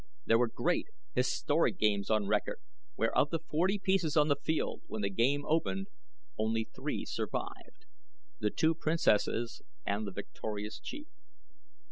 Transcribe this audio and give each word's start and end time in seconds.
There 0.25 0.39
were 0.39 0.47
great, 0.47 0.87
historic 1.13 1.77
games 1.77 2.09
on 2.09 2.25
record 2.25 2.57
where 2.95 3.15
of 3.15 3.29
the 3.29 3.37
forty 3.37 3.77
pieces 3.77 4.17
on 4.17 4.29
the 4.29 4.35
field 4.35 4.81
when 4.87 5.03
the 5.03 5.11
game 5.11 5.45
opened 5.45 5.89
only 6.39 6.63
three 6.63 7.05
survived 7.05 7.85
the 8.39 8.49
two 8.49 8.73
Princesses 8.73 9.61
and 9.85 10.07
the 10.07 10.11
victorious 10.11 10.79
Chief. 10.79 11.07